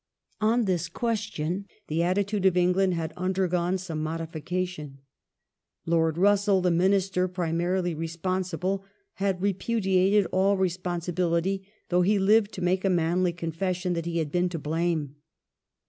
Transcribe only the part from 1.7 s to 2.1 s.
the